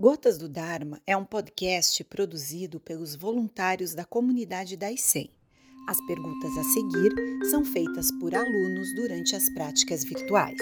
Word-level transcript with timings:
Gotas 0.00 0.38
do 0.38 0.48
Dharma 0.48 1.02
é 1.04 1.16
um 1.16 1.24
podcast 1.24 2.04
produzido 2.04 2.78
pelos 2.78 3.16
voluntários 3.16 3.94
da 3.94 4.04
comunidade 4.04 4.76
da 4.76 4.92
ICEM. 4.92 5.28
As 5.88 5.98
perguntas 6.06 6.56
a 6.56 6.62
seguir 6.62 7.12
são 7.50 7.64
feitas 7.64 8.08
por 8.20 8.32
alunos 8.32 8.94
durante 8.94 9.34
as 9.34 9.52
práticas 9.52 10.04
virtuais. 10.04 10.56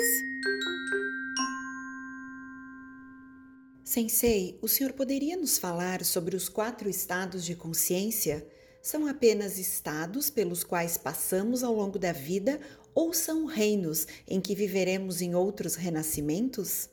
Sensei, 3.84 4.58
o 4.62 4.68
senhor 4.68 4.94
poderia 4.94 5.36
nos 5.36 5.58
falar 5.58 6.02
sobre 6.02 6.34
os 6.34 6.48
quatro 6.48 6.88
estados 6.88 7.44
de 7.44 7.54
consciência? 7.54 8.48
São 8.80 9.06
apenas 9.06 9.58
estados 9.58 10.30
pelos 10.30 10.64
quais 10.64 10.96
passamos 10.96 11.62
ao 11.62 11.74
longo 11.74 11.98
da 11.98 12.12
vida 12.12 12.58
ou 12.94 13.12
são 13.12 13.44
reinos 13.44 14.06
em 14.26 14.40
que 14.40 14.54
viveremos 14.54 15.20
em 15.20 15.34
outros 15.34 15.74
renascimentos? 15.74 16.88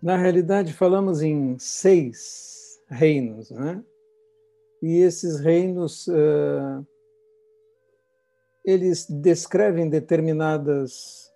Na 0.00 0.16
realidade, 0.16 0.72
falamos 0.72 1.22
em 1.22 1.58
seis 1.58 2.80
reinos, 2.88 3.50
né? 3.50 3.82
E 4.80 4.98
esses 4.98 5.40
reinos, 5.40 6.08
eles 8.64 9.06
descrevem 9.08 9.88
determinadas 9.88 11.32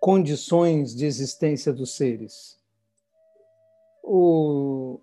condições 0.00 0.94
de 0.94 1.06
existência 1.06 1.72
dos 1.72 1.96
seres. 1.96 2.58
O 4.02 5.00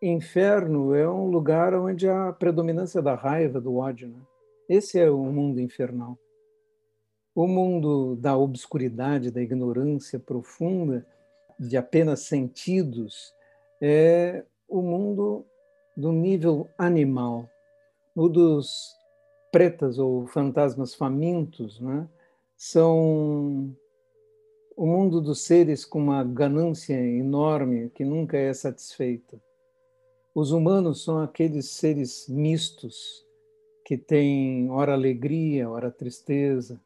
inferno 0.00 0.94
é 0.94 1.08
um 1.08 1.28
lugar 1.28 1.74
onde 1.74 2.08
há 2.08 2.28
a 2.28 2.32
predominância 2.32 3.02
da 3.02 3.14
raiva, 3.14 3.60
do 3.60 3.76
ódio. 3.76 4.08
Né? 4.08 4.20
Esse 4.68 4.98
é 4.98 5.10
o 5.10 5.24
mundo 5.24 5.60
infernal. 5.60 6.18
O 7.34 7.46
mundo 7.46 8.16
da 8.16 8.36
obscuridade, 8.36 9.30
da 9.30 9.40
ignorância 9.40 10.18
profunda, 10.18 11.06
de 11.66 11.76
apenas 11.76 12.20
sentidos 12.20 13.32
é 13.80 14.44
o 14.68 14.82
mundo 14.82 15.46
do 15.96 16.10
nível 16.10 16.68
animal, 16.76 17.48
o 18.16 18.28
dos 18.28 18.96
pretas 19.50 19.98
ou 19.98 20.26
fantasmas 20.26 20.94
famintos, 20.94 21.78
né? 21.80 22.08
são 22.56 23.74
o 24.76 24.86
mundo 24.86 25.20
dos 25.20 25.42
seres 25.42 25.84
com 25.84 25.98
uma 25.98 26.24
ganância 26.24 26.94
enorme 26.94 27.90
que 27.90 28.04
nunca 28.04 28.36
é 28.38 28.52
satisfeita. 28.54 29.40
Os 30.34 30.50
humanos 30.50 31.04
são 31.04 31.18
aqueles 31.18 31.70
seres 31.70 32.26
mistos 32.28 33.24
que 33.84 33.98
têm 33.98 34.70
ora 34.70 34.94
alegria, 34.94 35.68
ora 35.68 35.90
tristeza, 35.90 36.80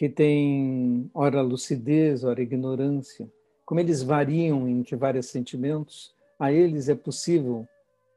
que 0.00 0.08
tem 0.08 1.10
ora 1.12 1.42
lucidez, 1.42 2.24
ora 2.24 2.40
ignorância, 2.40 3.30
como 3.66 3.80
eles 3.80 4.02
variam 4.02 4.66
entre 4.66 4.96
vários 4.96 5.26
sentimentos, 5.26 6.16
a 6.38 6.50
eles 6.50 6.88
é 6.88 6.94
possível 6.94 7.68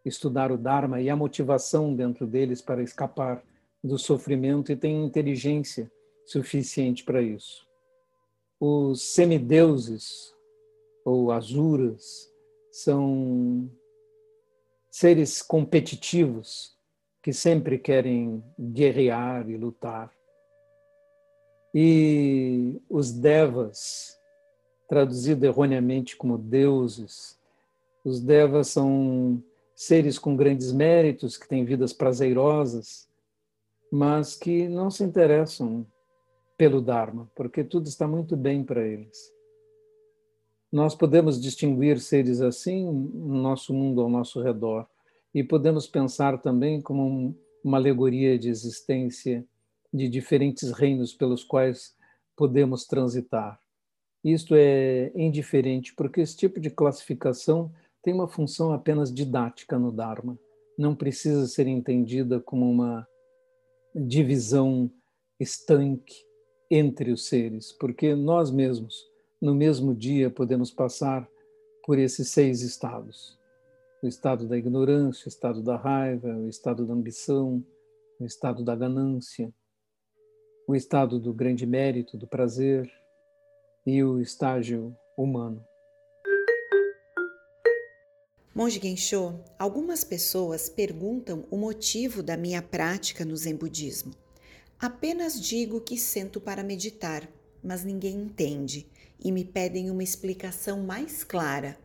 estudar 0.05 0.49
o 0.49 0.57
Dharma 0.57 1.01
e 1.01 1.09
a 1.09 1.15
motivação 1.17 1.93
dentro 1.93 2.25
deles 2.25 2.61
para 2.61 2.81
escapar 2.81 3.43
do 3.83 3.99
sofrimento 3.99 4.71
e 4.71 4.77
tem 4.77 5.03
inteligência 5.03 5.91
suficiente 6.25 7.03
para 7.03 7.21
isso. 7.21 7.67
Os 8.61 9.01
semideuses 9.01 10.33
ou 11.03 11.33
asuras 11.33 12.31
são 12.71 13.69
seres 14.89 15.41
competitivos 15.41 16.77
que 17.21 17.33
sempre 17.33 17.77
querem 17.77 18.41
guerrear 18.57 19.49
e 19.49 19.57
lutar 19.57 20.13
e 21.73 22.79
os 22.89 23.11
devas, 23.11 24.17
traduzido 24.87 25.45
erroneamente 25.45 26.15
como 26.15 26.37
deuses, 26.37 27.39
os 28.05 28.19
devas 28.19 28.67
são 28.67 29.41
seres 29.75 30.19
com 30.19 30.35
grandes 30.35 30.71
méritos, 30.71 31.37
que 31.37 31.47
têm 31.47 31.65
vidas 31.65 31.93
prazerosas, 31.93 33.09
mas 33.91 34.35
que 34.35 34.67
não 34.67 34.89
se 34.89 35.03
interessam 35.03 35.85
pelo 36.57 36.81
Dharma, 36.81 37.29
porque 37.35 37.63
tudo 37.63 37.87
está 37.87 38.07
muito 38.07 38.37
bem 38.37 38.63
para 38.63 38.85
eles. 38.85 39.33
Nós 40.71 40.95
podemos 40.95 41.41
distinguir 41.41 41.99
seres 41.99 42.41
assim 42.41 42.85
no 42.85 43.35
nosso 43.35 43.73
mundo 43.73 44.01
ao 44.01 44.09
nosso 44.09 44.41
redor 44.41 44.87
e 45.33 45.43
podemos 45.43 45.87
pensar 45.87 46.39
também 46.41 46.81
como 46.81 47.35
uma 47.63 47.77
alegoria 47.77 48.37
de 48.37 48.49
existência 48.49 49.45
de 49.93 50.09
diferentes 50.09 50.71
reinos 50.71 51.13
pelos 51.13 51.43
quais 51.43 51.95
podemos 52.35 52.85
transitar. 52.85 53.59
Isto 54.23 54.55
é 54.55 55.11
indiferente, 55.15 55.93
porque 55.93 56.21
esse 56.21 56.35
tipo 56.35 56.59
de 56.59 56.69
classificação 56.69 57.71
tem 58.01 58.13
uma 58.13 58.27
função 58.27 58.71
apenas 58.73 59.13
didática 59.13 59.77
no 59.77 59.91
Dharma. 59.91 60.37
Não 60.77 60.95
precisa 60.95 61.45
ser 61.45 61.67
entendida 61.67 62.39
como 62.39 62.69
uma 62.69 63.07
divisão 63.93 64.89
estanque 65.39 66.15
entre 66.71 67.11
os 67.11 67.27
seres, 67.27 67.71
porque 67.73 68.15
nós 68.15 68.49
mesmos, 68.49 68.95
no 69.39 69.53
mesmo 69.53 69.93
dia, 69.93 70.29
podemos 70.29 70.71
passar 70.71 71.29
por 71.85 71.99
esses 71.99 72.29
seis 72.29 72.61
estados: 72.61 73.37
o 74.01 74.07
estado 74.07 74.47
da 74.47 74.57
ignorância, 74.57 75.25
o 75.25 75.29
estado 75.29 75.61
da 75.61 75.75
raiva, 75.75 76.29
o 76.29 76.49
estado 76.49 76.85
da 76.85 76.93
ambição, 76.93 77.63
o 78.19 78.25
estado 78.25 78.63
da 78.63 78.75
ganância, 78.75 79.53
o 80.67 80.75
estado 80.75 81.19
do 81.19 81.33
grande 81.33 81.65
mérito, 81.65 82.17
do 82.17 82.27
prazer 82.27 82.91
e 83.85 84.03
o 84.03 84.19
estágio 84.19 84.95
humano. 85.17 85.65
Monge 88.55 88.79
Gensho, 88.79 89.39
algumas 89.57 90.03
pessoas 90.03 90.69
perguntam 90.69 91.45
o 91.49 91.57
motivo 91.57 92.21
da 92.21 92.37
minha 92.37 92.61
prática 92.61 93.25
no 93.25 93.35
Zen 93.35 93.55
Budismo. 93.55 94.13
Apenas 94.79 95.39
digo 95.39 95.81
que 95.81 95.97
sento 95.97 96.39
para 96.39 96.63
meditar, 96.63 97.27
mas 97.63 97.83
ninguém 97.83 98.15
entende 98.15 98.87
e 99.23 99.31
me 99.31 99.43
pedem 99.43 99.89
uma 99.89 100.03
explicação 100.03 100.81
mais 100.81 101.23
clara. 101.23 101.77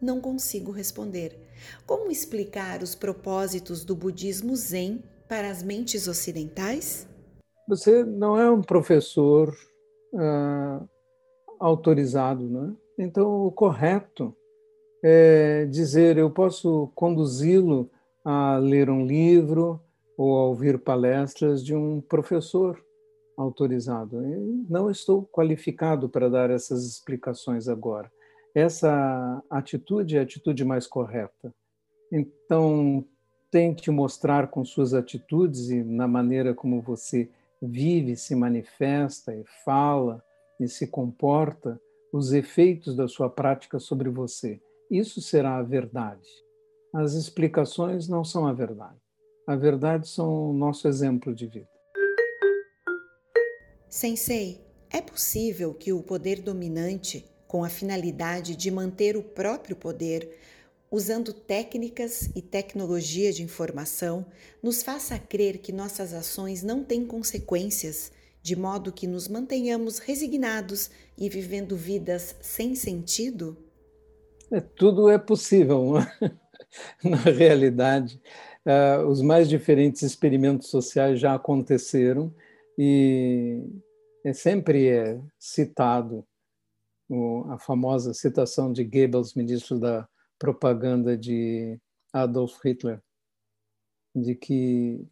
Não 0.00 0.20
consigo 0.20 0.70
responder. 0.70 1.38
Como 1.86 2.10
explicar 2.10 2.82
os 2.82 2.94
propósitos 2.94 3.84
do 3.84 3.94
budismo 3.94 4.54
Zen 4.56 5.02
para 5.28 5.50
as 5.50 5.62
mentes 5.62 6.08
ocidentais? 6.08 7.07
Você 7.68 8.02
não 8.02 8.40
é 8.40 8.50
um 8.50 8.62
professor 8.62 9.54
uh, 10.14 10.88
autorizado, 11.60 12.48
né? 12.48 12.74
Então, 12.98 13.46
o 13.46 13.52
correto 13.52 14.34
é 15.04 15.66
dizer: 15.66 16.16
eu 16.16 16.30
posso 16.30 16.90
conduzi-lo 16.94 17.90
a 18.24 18.56
ler 18.56 18.88
um 18.88 19.04
livro 19.04 19.80
ou 20.16 20.36
a 20.38 20.46
ouvir 20.46 20.78
palestras 20.78 21.62
de 21.62 21.74
um 21.74 22.00
professor 22.00 22.82
autorizado. 23.36 24.24
Eu 24.24 24.64
não 24.68 24.90
estou 24.90 25.22
qualificado 25.24 26.08
para 26.08 26.28
dar 26.28 26.50
essas 26.50 26.84
explicações 26.84 27.68
agora. 27.68 28.10
Essa 28.54 29.42
atitude 29.48 30.16
é 30.16 30.20
a 30.20 30.22
atitude 30.22 30.64
mais 30.64 30.86
correta. 30.86 31.54
Então, 32.10 33.04
tente 33.50 33.90
mostrar 33.90 34.48
com 34.48 34.64
suas 34.64 34.94
atitudes 34.94 35.70
e 35.70 35.84
na 35.84 36.08
maneira 36.08 36.54
como 36.54 36.80
você 36.80 37.30
vive, 37.60 38.16
se 38.16 38.34
manifesta 38.34 39.34
e 39.34 39.44
fala 39.64 40.22
e 40.60 40.68
se 40.68 40.86
comporta, 40.86 41.80
os 42.12 42.32
efeitos 42.32 42.96
da 42.96 43.06
sua 43.06 43.28
prática 43.28 43.78
sobre 43.78 44.08
você. 44.08 44.60
Isso 44.90 45.20
será 45.20 45.58
a 45.58 45.62
verdade. 45.62 46.28
As 46.94 47.12
explicações 47.12 48.08
não 48.08 48.24
são 48.24 48.46
a 48.46 48.52
verdade. 48.52 48.98
A 49.46 49.54
verdade 49.54 50.08
são 50.08 50.50
o 50.50 50.52
nosso 50.52 50.88
exemplo 50.88 51.34
de 51.34 51.46
vida. 51.46 51.68
Sensei, 53.88 54.60
é 54.90 55.00
possível 55.00 55.74
que 55.74 55.92
o 55.92 56.02
poder 56.02 56.40
dominante, 56.40 57.26
com 57.46 57.64
a 57.64 57.68
finalidade 57.68 58.56
de 58.56 58.70
manter 58.70 59.16
o 59.16 59.22
próprio 59.22 59.76
poder, 59.76 60.38
usando 60.90 61.32
técnicas 61.32 62.30
e 62.34 62.40
tecnologia 62.40 63.32
de 63.32 63.42
informação, 63.42 64.26
nos 64.62 64.82
faça 64.82 65.18
crer 65.18 65.58
que 65.58 65.72
nossas 65.72 66.14
ações 66.14 66.62
não 66.62 66.82
têm 66.82 67.06
consequências, 67.06 68.12
de 68.42 68.56
modo 68.56 68.92
que 68.92 69.06
nos 69.06 69.28
mantenhamos 69.28 69.98
resignados 69.98 70.90
e 71.16 71.28
vivendo 71.28 71.76
vidas 71.76 72.36
sem 72.40 72.74
sentido? 72.74 73.56
É, 74.50 74.60
tudo 74.60 75.08
é 75.08 75.18
possível. 75.18 75.94
Na 77.04 77.16
realidade, 77.16 78.20
uh, 78.66 79.06
os 79.06 79.20
mais 79.20 79.48
diferentes 79.48 80.02
experimentos 80.02 80.68
sociais 80.68 81.20
já 81.20 81.34
aconteceram 81.34 82.34
e 82.78 83.62
é, 84.24 84.32
sempre 84.32 84.88
é 84.88 85.20
citado 85.38 86.24
o, 87.08 87.44
a 87.50 87.58
famosa 87.58 88.14
citação 88.14 88.72
de 88.72 88.84
Goebbels, 88.84 89.34
ministro 89.34 89.78
da 89.78 90.08
propaganda 90.38 91.16
de 91.16 91.78
Adolf 92.12 92.58
Hitler, 92.64 93.02
de 94.14 94.34
que 94.34 95.06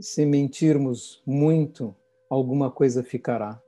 se 0.00 0.26
mentirmos 0.26 1.22
muito, 1.26 1.94
alguma 2.28 2.70
coisa 2.70 3.02
ficará. 3.02 3.60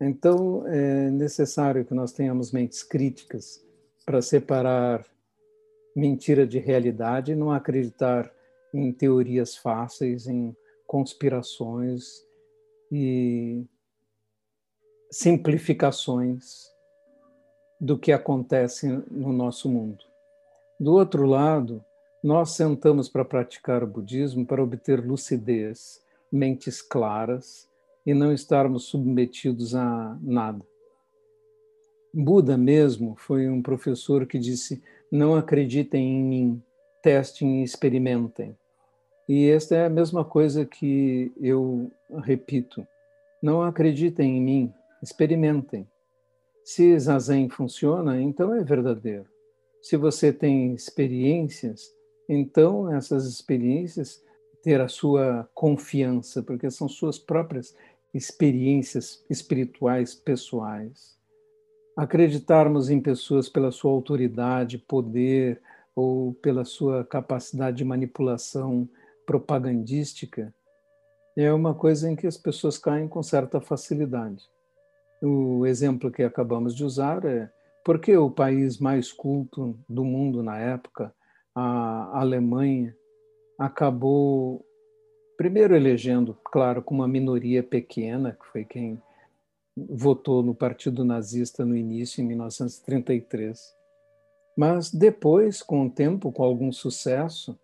Então, 0.00 0.66
é 0.66 1.10
necessário 1.10 1.84
que 1.84 1.94
nós 1.94 2.12
tenhamos 2.12 2.52
mentes 2.52 2.82
críticas 2.82 3.64
para 4.04 4.20
separar 4.20 5.06
mentira 5.94 6.46
de 6.46 6.58
realidade 6.58 7.34
não 7.34 7.52
acreditar 7.52 8.32
em 8.74 8.92
teorias 8.92 9.56
fáceis, 9.56 10.26
em 10.26 10.56
conspirações 10.86 12.26
e 12.90 13.64
simplificações 15.10 16.71
do 17.82 17.98
que 17.98 18.12
acontece 18.12 18.86
no 19.10 19.32
nosso 19.32 19.68
mundo. 19.68 20.04
Do 20.78 20.92
outro 20.92 21.26
lado, 21.26 21.84
nós 22.22 22.52
sentamos 22.52 23.08
para 23.08 23.24
praticar 23.24 23.82
o 23.82 23.88
budismo 23.88 24.46
para 24.46 24.62
obter 24.62 25.04
lucidez, 25.04 26.00
mentes 26.30 26.80
claras 26.80 27.68
e 28.06 28.14
não 28.14 28.32
estarmos 28.32 28.84
submetidos 28.84 29.74
a 29.74 30.16
nada. 30.22 30.64
Buda 32.14 32.56
mesmo 32.56 33.16
foi 33.16 33.48
um 33.48 33.60
professor 33.60 34.26
que 34.26 34.38
disse: 34.38 34.80
não 35.10 35.34
acreditem 35.34 36.20
em 36.20 36.22
mim, 36.22 36.62
testem 37.02 37.62
e 37.62 37.64
experimentem. 37.64 38.56
E 39.28 39.50
esta 39.50 39.74
é 39.74 39.86
a 39.86 39.90
mesma 39.90 40.24
coisa 40.24 40.64
que 40.64 41.32
eu 41.40 41.90
repito: 42.22 42.86
não 43.42 43.60
acreditem 43.60 44.36
em 44.36 44.40
mim, 44.40 44.74
experimentem. 45.02 45.84
Se 46.64 46.98
Zazen 46.98 47.48
funciona, 47.48 48.20
então 48.20 48.54
é 48.54 48.62
verdadeiro. 48.62 49.26
Se 49.80 49.96
você 49.96 50.32
tem 50.32 50.74
experiências, 50.74 51.92
então 52.28 52.92
essas 52.92 53.26
experiências 53.26 54.22
ter 54.62 54.80
a 54.80 54.86
sua 54.86 55.48
confiança, 55.54 56.42
porque 56.42 56.70
são 56.70 56.88
suas 56.88 57.18
próprias 57.18 57.74
experiências 58.14 59.24
espirituais 59.28 60.14
pessoais. 60.14 61.18
Acreditarmos 61.96 62.88
em 62.88 63.00
pessoas 63.00 63.48
pela 63.48 63.72
sua 63.72 63.90
autoridade, 63.90 64.78
poder 64.78 65.60
ou 65.94 66.32
pela 66.34 66.64
sua 66.64 67.04
capacidade 67.04 67.78
de 67.78 67.84
manipulação 67.84 68.88
propagandística 69.26 70.54
é 71.36 71.52
uma 71.52 71.74
coisa 71.74 72.10
em 72.10 72.16
que 72.16 72.26
as 72.26 72.36
pessoas 72.36 72.78
caem 72.78 73.08
com 73.08 73.22
certa 73.22 73.60
facilidade. 73.60 74.48
O 75.24 75.64
exemplo 75.66 76.10
que 76.10 76.24
acabamos 76.24 76.74
de 76.74 76.84
usar 76.84 77.24
é 77.24 77.48
porque 77.84 78.16
o 78.16 78.28
país 78.28 78.78
mais 78.78 79.12
culto 79.12 79.78
do 79.88 80.04
mundo 80.04 80.42
na 80.42 80.58
época, 80.58 81.14
a 81.54 82.18
Alemanha, 82.20 82.92
acabou 83.56 84.66
primeiro 85.36 85.76
elegendo, 85.76 86.36
claro, 86.44 86.82
com 86.82 86.96
uma 86.96 87.06
minoria 87.06 87.62
pequena, 87.62 88.32
que 88.32 88.46
foi 88.46 88.64
quem 88.64 89.00
votou 89.76 90.42
no 90.42 90.56
Partido 90.56 91.04
Nazista 91.04 91.64
no 91.64 91.76
início, 91.76 92.20
em 92.20 92.26
1933. 92.26 93.60
Mas 94.56 94.90
depois, 94.90 95.62
com 95.62 95.86
o 95.86 95.90
tempo, 95.90 96.32
com 96.32 96.42
algum 96.42 96.72
sucesso 96.72 97.56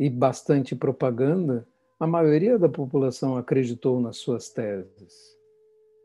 e 0.00 0.10
bastante 0.10 0.74
propaganda, 0.74 1.64
a 1.98 2.08
maioria 2.08 2.58
da 2.58 2.68
população 2.68 3.36
acreditou 3.36 4.00
nas 4.00 4.16
suas 4.16 4.50
teses 4.50 5.39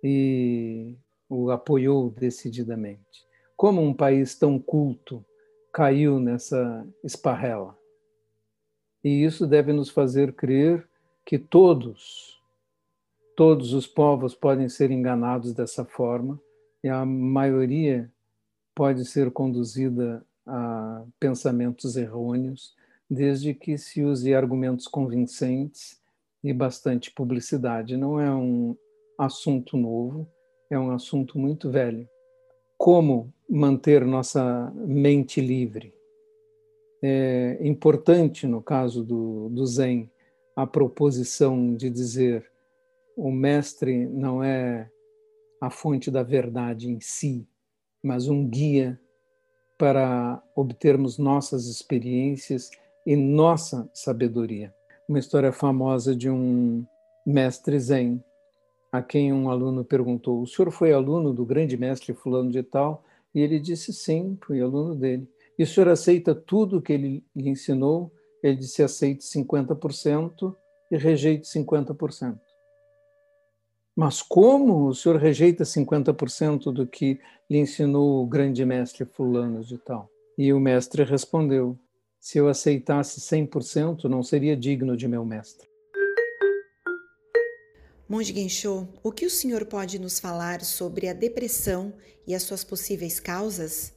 e 0.08 0.96
o 1.28 1.50
apoiou 1.50 2.12
decididamente. 2.12 3.26
Como 3.58 3.82
um 3.82 3.92
país 3.92 4.38
tão 4.38 4.60
culto 4.60 5.26
caiu 5.74 6.20
nessa 6.20 6.88
esparrela? 7.04 7.76
E 9.04 9.24
isso 9.24 9.48
deve 9.48 9.74
nos 9.74 9.90
fazer 9.90 10.34
crer 10.34 10.88
que 11.26 11.40
todos, 11.40 12.40
todos 13.36 13.74
os 13.74 13.88
povos 13.88 14.36
podem 14.36 14.70
ser 14.70 14.92
enganados 14.92 15.54
dessa 15.54 15.84
forma 15.84 16.40
e 16.84 16.88
a 16.88 17.04
maioria 17.04 18.08
pode 18.76 19.06
ser 19.06 19.32
conduzida 19.32 20.24
a 20.46 21.04
pensamentos 21.20 21.98
errôneos 21.98 22.76
desde 23.10 23.56
que 23.56 23.76
se 23.76 24.04
use 24.04 24.36
argumentos 24.36 24.88
convincentes 24.88 26.00
e 26.44 26.54
bastante 26.54 27.10
publicidade. 27.10 27.98
Não 27.98 28.20
é 28.20 28.32
um 28.32 28.78
assunto 29.18 29.78
novo, 29.78 30.28
é 30.70 30.78
um 30.78 30.92
assunto 30.92 31.38
muito 31.38 31.70
velho. 31.70 32.08
Como 32.78 33.34
manter 33.50 34.06
nossa 34.06 34.72
mente 34.76 35.40
livre? 35.40 35.94
É 37.02 37.60
importante, 37.62 38.48
no 38.48 38.62
caso 38.62 39.04
do, 39.04 39.50
do 39.50 39.66
Zen, 39.66 40.10
a 40.56 40.66
proposição 40.66 41.76
de 41.76 41.90
dizer 41.90 42.50
o 43.16 43.32
mestre 43.32 44.08
não 44.08 44.44
é 44.44 44.90
a 45.62 45.70
fonte 45.70 46.12
da 46.12 46.24
verdade 46.24 46.90
em 46.90 47.00
si, 47.00 47.48
mas 48.04 48.28
um 48.28 48.48
guia 48.48 49.00
para 49.78 50.42
obtermos 50.56 51.18
nossas 51.18 51.68
experiências 51.68 52.70
e 53.06 53.16
nossa 53.16 53.90
sabedoria. 53.94 54.74
Uma 55.08 55.20
história 55.20 55.52
famosa 55.52 56.16
de 56.16 56.30
um 56.30 56.86
mestre 57.26 57.80
Zen, 57.80 58.24
a 58.98 59.02
quem 59.02 59.34
um 59.34 59.50
aluno 59.50 59.84
perguntou: 59.84 60.42
O 60.42 60.48
senhor 60.48 60.72
foi 60.72 60.94
aluno 60.94 61.34
do 61.34 61.46
grande 61.46 61.78
mestre 61.78 62.14
Fulano 62.14 62.52
de 62.52 62.64
Tal? 62.64 63.04
E 63.34 63.40
ele 63.42 63.60
disse: 63.60 63.94
Sim, 63.94 64.38
fui 64.42 64.62
aluno 64.62 64.96
dele. 64.96 65.30
E 65.58 65.64
o 65.64 65.68
senhor 65.68 65.90
aceita 65.90 66.36
tudo 66.36 66.82
que 66.82 66.94
ele 66.94 67.24
lhe 67.36 67.50
ensinou? 67.50 68.12
Ele 68.44 68.56
disse: 68.56 68.84
Aceito 68.84 69.24
50% 69.24 70.56
e 70.92 70.98
rejeito 70.98 71.48
50%. 71.48 72.40
Mas 73.96 74.22
como 74.22 74.88
o 74.88 74.94
senhor 74.94 75.18
rejeita 75.18 75.64
50% 75.64 76.72
do 76.72 76.86
que 76.86 77.20
lhe 77.50 77.58
ensinou 77.58 78.24
o 78.24 78.28
grande 78.28 78.66
mestre 78.66 79.06
Fulano 79.06 79.64
de 79.64 79.78
Tal? 79.78 80.10
E 80.38 80.52
o 80.52 80.60
mestre 80.60 81.04
respondeu: 81.04 81.78
se 82.26 82.40
eu 82.40 82.48
aceitasse 82.48 83.22
100%, 83.22 84.06
não 84.06 84.24
seria 84.24 84.58
digno 84.58 84.98
de 84.98 85.08
meu 85.08 85.24
mestre. 85.24 85.70
Monge 88.08 88.34
Gensho, 88.34 88.88
o 89.02 89.12
que 89.12 89.26
o 89.26 89.30
senhor 89.30 89.66
pode 89.66 89.98
nos 89.98 90.20
falar 90.20 90.64
sobre 90.64 91.08
a 91.08 91.14
depressão 91.14 91.94
e 92.28 92.36
as 92.36 92.44
suas 92.44 92.64
possíveis 92.64 93.20
causas? 93.20 93.94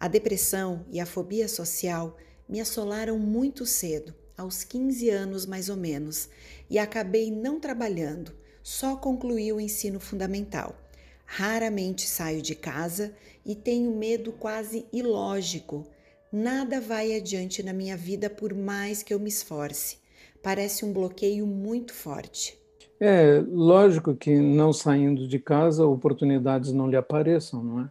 A 0.00 0.08
depressão 0.08 0.84
e 0.90 0.98
a 0.98 1.06
fobia 1.06 1.46
social 1.46 2.16
me 2.48 2.60
assolaram 2.60 3.18
muito 3.18 3.64
cedo, 3.64 4.14
aos 4.36 4.64
15 4.64 5.10
anos 5.10 5.46
mais 5.46 5.68
ou 5.68 5.76
menos, 5.76 6.28
e 6.68 6.78
acabei 6.78 7.30
não 7.30 7.60
trabalhando, 7.60 8.34
só 8.62 8.96
concluí 8.96 9.52
o 9.52 9.60
ensino 9.60 10.00
fundamental. 10.00 10.76
Raramente 11.24 12.08
saio 12.08 12.42
de 12.42 12.54
casa 12.54 13.14
e 13.46 13.54
tenho 13.54 13.96
medo 13.96 14.32
quase 14.32 14.86
ilógico 14.92 15.86
Nada 16.34 16.80
vai 16.80 17.14
adiante 17.14 17.62
na 17.62 17.74
minha 17.74 17.94
vida 17.94 18.30
por 18.30 18.54
mais 18.54 19.02
que 19.02 19.12
eu 19.12 19.20
me 19.20 19.28
esforce. 19.28 19.98
Parece 20.42 20.82
um 20.82 20.90
bloqueio 20.90 21.46
muito 21.46 21.92
forte. 21.92 22.61
É, 23.04 23.40
lógico 23.48 24.14
que 24.14 24.38
não 24.38 24.72
saindo 24.72 25.26
de 25.26 25.38
casa, 25.38 25.84
oportunidades 25.84 26.72
não 26.72 26.88
lhe 26.88 26.96
apareçam, 26.96 27.64
não 27.64 27.80
é? 27.80 27.90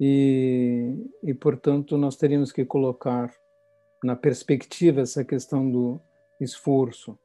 E, 0.00 0.94
e 1.22 1.32
portanto, 1.32 1.96
nós 1.96 2.16
teríamos 2.16 2.50
que 2.50 2.64
colocar 2.64 3.32
na 4.02 4.16
perspectiva 4.16 5.02
essa 5.02 5.24
questão 5.24 5.70
do 5.70 6.00
esforço. 6.40 7.16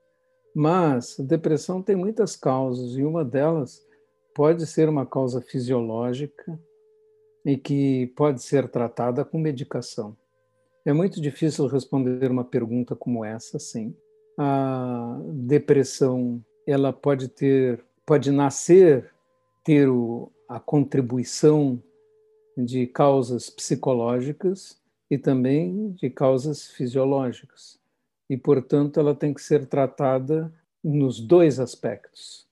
Mas 0.55 1.19
a 1.19 1.23
depressão 1.23 1.81
tem 1.81 1.95
muitas 1.95 2.35
causas 2.35 2.95
e 2.95 3.03
uma 3.03 3.25
delas 3.25 3.83
pode 4.35 4.65
ser 4.67 4.87
uma 4.87 5.05
causa 5.05 5.41
fisiológica, 5.41 6.59
e 7.45 7.57
que 7.57 8.07
pode 8.15 8.41
ser 8.41 8.69
tratada 8.69 9.25
com 9.25 9.39
medicação. 9.39 10.15
É 10.85 10.93
muito 10.93 11.21
difícil 11.21 11.67
responder 11.67 12.29
uma 12.29 12.43
pergunta 12.43 12.95
como 12.95 13.25
essa, 13.25 13.59
sim. 13.59 13.95
A 14.37 15.19
depressão, 15.27 16.43
ela 16.71 16.93
pode 16.93 17.27
ter, 17.27 17.83
pode 18.05 18.31
nascer, 18.31 19.11
ter 19.63 19.89
o, 19.89 20.31
a 20.47 20.59
contribuição 20.59 21.81
de 22.57 22.87
causas 22.87 23.49
psicológicas 23.49 24.79
e 25.09 25.17
também 25.17 25.91
de 25.91 26.09
causas 26.09 26.67
fisiológicas. 26.67 27.79
E, 28.29 28.37
portanto, 28.37 28.99
ela 28.99 29.13
tem 29.13 29.33
que 29.33 29.41
ser 29.41 29.65
tratada 29.65 30.53
nos 30.83 31.19
dois 31.19 31.59
aspectos 31.59 32.49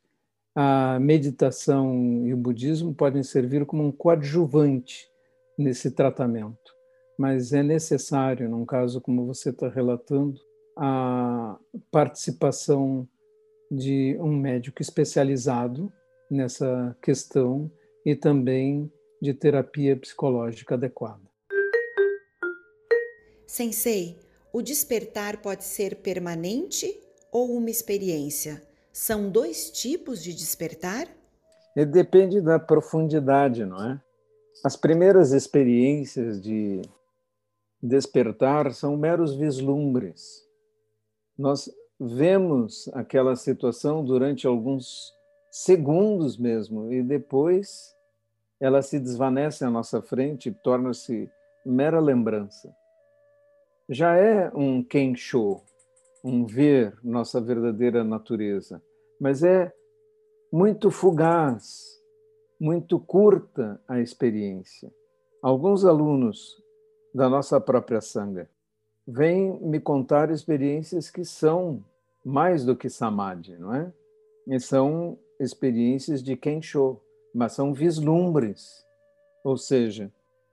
a 0.61 0.99
meditação 0.99 2.25
e 2.25 2.33
o 2.33 2.38
budismo 2.38 2.93
podem 2.93 3.23
servir 3.23 3.65
como 3.65 3.81
um 3.81 3.91
coadjuvante 3.93 5.09
nesse 5.57 5.91
tratamento, 5.91 6.73
mas 7.17 7.53
é 7.53 7.63
necessário, 7.63 8.49
num 8.49 8.65
caso 8.65 8.99
como 8.99 9.25
você 9.25 9.51
está 9.51 9.69
relatando, 9.69 10.38
a 10.75 11.57
participação 11.89 13.07
de 13.69 14.17
um 14.19 14.35
médico 14.35 14.81
especializado 14.81 15.91
nessa 16.29 16.95
questão 17.01 17.71
e 18.05 18.15
também 18.15 18.91
de 19.21 19.33
terapia 19.33 19.95
psicológica 19.95 20.75
adequada. 20.75 21.21
Sensei, 23.45 24.17
o 24.53 24.61
despertar 24.61 25.41
pode 25.41 25.63
ser 25.63 25.95
permanente 25.97 26.99
ou 27.31 27.55
uma 27.55 27.69
experiência? 27.69 28.61
São 28.91 29.29
dois 29.29 29.69
tipos 29.71 30.23
de 30.23 30.33
despertar? 30.33 31.07
E 31.75 31.85
depende 31.85 32.41
da 32.41 32.59
profundidade, 32.59 33.65
não 33.65 33.91
é? 33.91 34.01
as 34.63 34.75
primeiras 34.75 35.31
experiências 35.31 36.41
de 36.41 36.81
despertar 37.81 38.73
são 38.73 38.97
meros 38.97 39.35
vislumbres. 39.35 40.45
Nós 41.38 41.71
vemos 41.99 42.89
aquela 42.93 43.35
situação 43.35 44.03
durante 44.03 44.47
alguns 44.47 45.13
segundos 45.51 46.37
mesmo, 46.37 46.93
e 46.93 47.03
depois 47.03 47.95
ela 48.59 48.81
se 48.81 48.99
desvanece 48.99 49.65
à 49.65 49.69
nossa 49.69 50.01
frente 50.01 50.49
e 50.49 50.53
torna-se 50.53 51.29
mera 51.65 51.99
lembrança. 51.99 52.73
Já 53.89 54.15
é 54.15 54.51
um 54.53 54.83
kensho, 54.83 55.61
um 56.23 56.45
ver 56.45 56.97
nossa 57.03 57.41
verdadeira 57.41 58.03
natureza, 58.03 58.81
mas 59.19 59.43
é 59.43 59.73
muito 60.51 60.91
fugaz, 60.91 61.99
muito 62.59 62.99
curta 62.99 63.81
a 63.87 63.99
experiência. 63.99 64.91
Alguns 65.41 65.85
alunos 65.85 66.61
da 67.13 67.29
nossa 67.29 67.59
própria 67.59 68.01
sanga 68.01 68.49
vêm 69.09 69.57
me 69.61 69.79
contar 69.79 70.29
experiências 70.29 71.09
que 71.09 71.25
são 71.25 71.83
mais 72.23 72.63
do 72.63 72.75
que 72.75 72.89
samadhi, 72.89 73.57
não 73.57 73.73
é? 73.73 73.91
E 74.47 74.59
são 74.59 75.17
experiências 75.39 76.21
de 76.21 76.35
Kensho, 76.35 76.99
mas 77.33 77.53
são 77.53 77.73
vislumbres. 77.73 78.85
Ou 79.43 79.57
seja, 79.57 80.11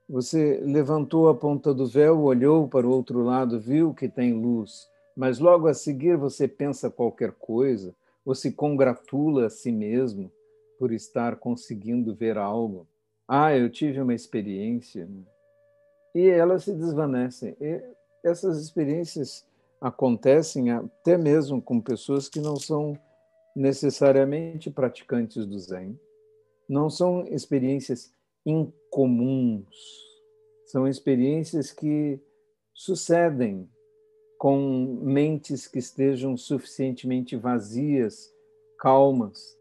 você 0.09 0.59
levantou 0.63 1.29
a 1.29 1.35
ponta 1.35 1.73
do 1.73 1.85
véu, 1.85 2.23
olhou 2.23 2.67
para 2.67 2.87
o 2.87 2.91
outro 2.91 3.21
lado, 3.21 3.59
viu 3.59 3.93
que 3.93 4.07
tem 4.07 4.33
luz, 4.33 4.87
mas 5.15 5.39
logo 5.39 5.67
a 5.67 5.73
seguir 5.73 6.17
você 6.17 6.47
pensa 6.47 6.89
qualquer 6.89 7.33
coisa, 7.33 7.93
ou 8.25 8.33
se 8.33 8.51
congratula 8.51 9.47
a 9.47 9.49
si 9.49 9.71
mesmo 9.71 10.31
por 10.79 10.91
estar 10.91 11.37
conseguindo 11.37 12.15
ver 12.15 12.37
algo. 12.37 12.87
Ah, 13.27 13.55
eu 13.55 13.69
tive 13.69 13.99
uma 14.01 14.13
experiência. 14.13 15.07
E 16.15 16.27
elas 16.27 16.63
se 16.63 16.73
desvanecem. 16.73 17.55
E 17.59 17.81
essas 18.23 18.61
experiências 18.61 19.45
acontecem 19.79 20.71
até 20.71 21.17
mesmo 21.17 21.61
com 21.61 21.79
pessoas 21.79 22.27
que 22.27 22.39
não 22.39 22.55
são 22.55 22.97
necessariamente 23.55 24.69
praticantes 24.69 25.45
do 25.45 25.57
Zen. 25.59 25.99
Não 26.69 26.89
são 26.89 27.25
experiências 27.27 28.11
incomuns, 28.45 29.75
são 30.65 30.87
experiências 30.87 31.71
que 31.71 32.19
sucedem 32.73 33.69
com 34.37 34.99
mentes 35.01 35.67
que 35.67 35.79
estejam 35.79 36.37
suficientemente 36.37 37.35
vazias, 37.35 38.31
calmas. 38.77 39.57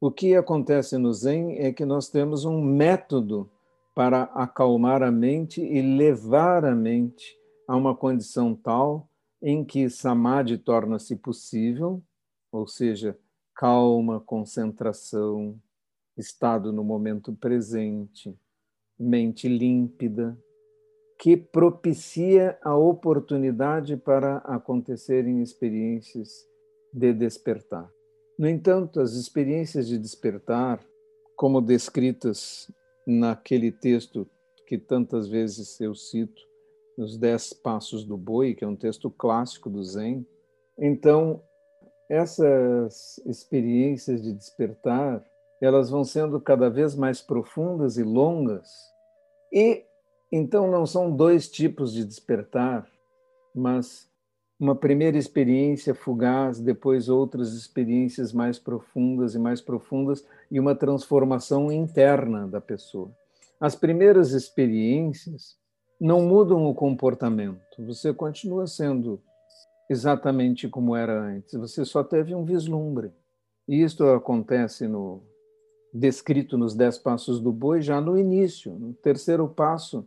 O 0.00 0.10
que 0.10 0.36
acontece 0.36 0.96
no 0.98 1.12
Zen 1.12 1.58
é 1.58 1.72
que 1.72 1.84
nós 1.84 2.08
temos 2.08 2.44
um 2.44 2.60
método 2.62 3.50
para 3.94 4.22
acalmar 4.34 5.02
a 5.02 5.10
mente 5.10 5.60
e 5.60 5.82
levar 5.82 6.64
a 6.64 6.74
mente 6.74 7.36
a 7.72 7.76
uma 7.76 7.96
condição 7.96 8.54
tal 8.54 9.08
em 9.40 9.64
que 9.64 9.88
samadhi 9.88 10.58
torna-se 10.58 11.16
possível, 11.16 12.02
ou 12.52 12.66
seja, 12.66 13.18
calma, 13.54 14.20
concentração, 14.20 15.58
estado 16.14 16.70
no 16.70 16.84
momento 16.84 17.32
presente, 17.32 18.38
mente 18.98 19.48
límpida, 19.48 20.38
que 21.18 21.34
propicia 21.34 22.58
a 22.62 22.76
oportunidade 22.76 23.96
para 23.96 24.36
acontecerem 24.44 25.40
experiências 25.40 26.46
de 26.92 27.10
despertar. 27.14 27.90
No 28.38 28.46
entanto, 28.46 29.00
as 29.00 29.14
experiências 29.14 29.88
de 29.88 29.96
despertar, 29.96 30.78
como 31.34 31.62
descritas 31.62 32.70
naquele 33.06 33.72
texto 33.72 34.28
que 34.66 34.76
tantas 34.76 35.26
vezes 35.26 35.80
eu 35.80 35.94
cito, 35.94 36.51
nos 36.96 37.16
Dez 37.16 37.52
Passos 37.52 38.04
do 38.04 38.16
Boi, 38.16 38.54
que 38.54 38.64
é 38.64 38.68
um 38.68 38.76
texto 38.76 39.10
clássico 39.10 39.70
do 39.70 39.82
Zen. 39.82 40.26
Então, 40.78 41.42
essas 42.08 43.18
experiências 43.24 44.22
de 44.22 44.32
despertar, 44.32 45.24
elas 45.60 45.90
vão 45.90 46.04
sendo 46.04 46.40
cada 46.40 46.68
vez 46.68 46.94
mais 46.94 47.22
profundas 47.22 47.96
e 47.96 48.02
longas. 48.02 48.68
E 49.52 49.84
então 50.30 50.70
não 50.70 50.86
são 50.86 51.14
dois 51.14 51.48
tipos 51.48 51.92
de 51.92 52.04
despertar, 52.04 52.86
mas 53.54 54.10
uma 54.58 54.74
primeira 54.74 55.18
experiência 55.18 55.94
fugaz, 55.94 56.60
depois 56.60 57.08
outras 57.08 57.52
experiências 57.52 58.32
mais 58.32 58.58
profundas 58.58 59.34
e 59.34 59.38
mais 59.38 59.60
profundas 59.60 60.24
e 60.50 60.60
uma 60.60 60.74
transformação 60.74 61.70
interna 61.70 62.46
da 62.46 62.60
pessoa. 62.60 63.10
As 63.60 63.74
primeiras 63.74 64.32
experiências 64.32 65.56
não 66.02 66.20
mudam 66.20 66.66
o 66.66 66.74
comportamento. 66.74 67.86
Você 67.86 68.12
continua 68.12 68.66
sendo 68.66 69.22
exatamente 69.88 70.68
como 70.68 70.96
era 70.96 71.16
antes. 71.16 71.54
Você 71.54 71.84
só 71.84 72.02
teve 72.02 72.34
um 72.34 72.44
vislumbre. 72.44 73.12
E 73.68 73.80
isto 73.80 74.04
acontece 74.08 74.88
no 74.88 75.22
descrito 75.94 76.58
nos 76.58 76.74
dez 76.74 76.98
passos 76.98 77.40
do 77.40 77.52
boi 77.52 77.80
já 77.80 78.00
no 78.00 78.18
início. 78.18 78.72
No 78.72 78.92
terceiro 78.94 79.48
passo, 79.48 80.04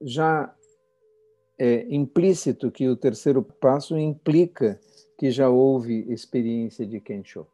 já 0.00 0.52
é 1.56 1.86
implícito 1.94 2.68
que 2.68 2.88
o 2.88 2.96
terceiro 2.96 3.40
passo 3.40 3.96
implica 3.96 4.80
que 5.16 5.30
já 5.30 5.48
houve 5.48 6.12
experiência 6.12 6.84
de 6.84 6.98
Kensho. 6.98 7.46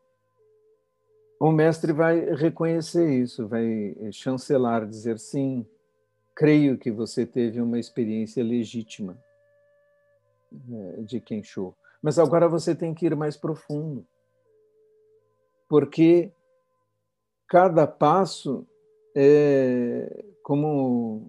O 1.38 1.52
mestre 1.52 1.92
vai 1.92 2.35
reconhecer 2.35 3.12
isso, 3.23 3.47
vai 3.47 3.94
chancelar, 4.11 4.87
dizer 4.88 5.18
sim, 5.18 5.66
creio 6.38 6.78
que 6.78 6.92
você 6.92 7.26
teve 7.26 7.61
uma 7.61 7.80
experiência 7.80 8.45
legítima 8.45 9.18
né, 10.52 10.99
de 10.99 11.21
Kensho. 11.21 11.75
Mas 12.00 12.16
agora 12.16 12.49
você 12.49 12.76
tem 12.76 12.95
que 12.95 13.07
ir 13.07 13.16
mais 13.16 13.37
profundo. 13.37 14.07
Porque 15.68 16.30
cada 17.49 17.88
passo 17.88 18.64
é 19.16 20.25
como 20.45 21.28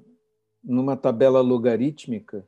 numa 0.63 0.95
tabela 0.95 1.41
logarítmica, 1.41 2.47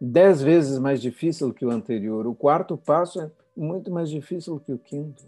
dez 0.00 0.40
vezes 0.40 0.78
mais 0.78 1.02
difícil 1.02 1.52
que 1.52 1.66
o 1.66 1.70
anterior. 1.70 2.26
O 2.26 2.34
quarto 2.34 2.78
passo 2.78 3.20
é 3.20 3.30
muito 3.54 3.90
mais 3.90 4.08
difícil 4.08 4.58
que 4.58 4.72
o 4.72 4.78
quinto, 4.78 5.22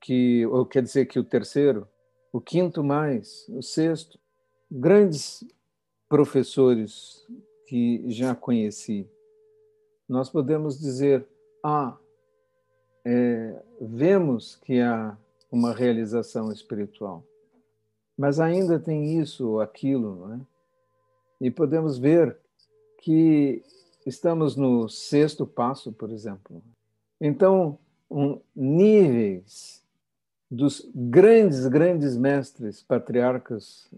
que, 0.00 0.44
ou 0.46 0.66
quer 0.66 0.82
dizer 0.82 1.06
que 1.06 1.20
o 1.20 1.24
terceiro, 1.24 1.86
o 2.32 2.40
quinto 2.40 2.82
mais, 2.82 3.46
o 3.48 3.62
sexto 3.62 4.18
grandes 4.70 5.44
professores 6.08 7.26
que 7.66 8.04
já 8.10 8.34
conheci, 8.34 9.08
nós 10.08 10.28
podemos 10.28 10.78
dizer: 10.78 11.26
ah, 11.62 11.96
é, 13.04 13.62
vemos 13.80 14.56
que 14.56 14.80
há 14.80 15.16
uma 15.50 15.72
realização 15.72 16.52
espiritual, 16.52 17.24
mas 18.16 18.40
ainda 18.40 18.78
tem 18.78 19.18
isso 19.20 19.48
ou 19.48 19.60
aquilo, 19.60 20.14
não 20.16 20.34
é? 20.34 20.40
E 21.40 21.50
podemos 21.50 21.98
ver 21.98 22.36
que 22.98 23.62
estamos 24.06 24.56
no 24.56 24.88
sexto 24.88 25.46
passo, 25.46 25.92
por 25.92 26.10
exemplo. 26.10 26.62
Então, 27.20 27.78
um, 28.10 28.40
níveis 28.54 29.82
dos 30.50 30.88
grandes, 30.94 31.66
grandes 31.66 32.16
mestres 32.16 32.82
patriarcas 32.82 33.90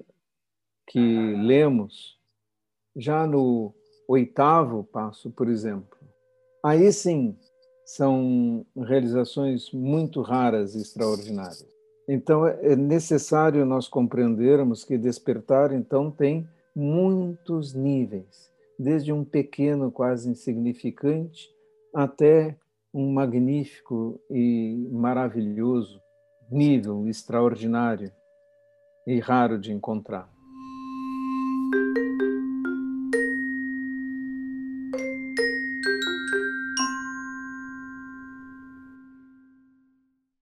que 0.86 1.34
lemos 1.36 2.16
já 2.96 3.26
no 3.26 3.74
oitavo 4.08 4.84
passo, 4.84 5.30
por 5.30 5.48
exemplo. 5.48 5.98
Aí 6.64 6.92
sim 6.92 7.36
são 7.84 8.64
realizações 8.76 9.70
muito 9.72 10.20
raras 10.20 10.74
e 10.74 10.80
extraordinárias. 10.80 11.66
Então 12.08 12.46
é 12.46 12.74
necessário 12.76 13.64
nós 13.64 13.88
compreendermos 13.88 14.84
que 14.84 14.96
despertar 14.96 15.72
então 15.72 16.10
tem 16.10 16.48
muitos 16.74 17.74
níveis, 17.74 18.50
desde 18.78 19.12
um 19.12 19.24
pequeno, 19.24 19.90
quase 19.90 20.28
insignificante, 20.28 21.48
até 21.94 22.56
um 22.92 23.12
magnífico 23.12 24.20
e 24.30 24.88
maravilhoso 24.90 26.00
nível 26.50 27.06
extraordinário 27.08 28.12
e 29.06 29.18
raro 29.18 29.58
de 29.58 29.72
encontrar. 29.72 30.35